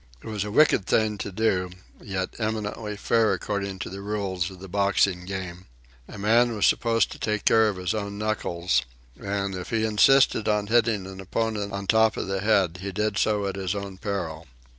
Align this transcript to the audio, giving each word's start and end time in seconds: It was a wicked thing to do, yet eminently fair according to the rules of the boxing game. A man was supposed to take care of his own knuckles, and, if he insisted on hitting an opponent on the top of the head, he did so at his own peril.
It 0.23 0.27
was 0.27 0.43
a 0.43 0.49
wicked 0.49 0.87
thing 0.87 1.19
to 1.19 1.31
do, 1.31 1.69
yet 2.01 2.31
eminently 2.39 2.97
fair 2.97 3.33
according 3.33 3.77
to 3.85 3.89
the 3.91 4.01
rules 4.01 4.49
of 4.49 4.59
the 4.59 4.67
boxing 4.67 5.25
game. 5.25 5.67
A 6.07 6.17
man 6.17 6.55
was 6.55 6.65
supposed 6.65 7.11
to 7.11 7.19
take 7.19 7.45
care 7.45 7.69
of 7.69 7.75
his 7.75 7.93
own 7.93 8.17
knuckles, 8.17 8.81
and, 9.23 9.53
if 9.53 9.69
he 9.69 9.85
insisted 9.85 10.47
on 10.49 10.65
hitting 10.65 11.05
an 11.05 11.21
opponent 11.21 11.71
on 11.71 11.81
the 11.83 11.87
top 11.87 12.17
of 12.17 12.25
the 12.25 12.41
head, 12.41 12.79
he 12.81 12.91
did 12.91 13.19
so 13.19 13.45
at 13.45 13.55
his 13.55 13.75
own 13.75 13.99
peril. 13.99 14.47